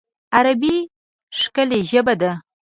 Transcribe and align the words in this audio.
عربي 0.37 0.75
ښکلی 1.39 1.79
ژبه 1.89 2.13
ده 2.21 2.31